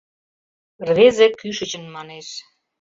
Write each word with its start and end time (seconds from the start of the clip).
Рвезе 0.87 1.27
кӱшычын 1.39 1.85
манеш. 1.95 2.27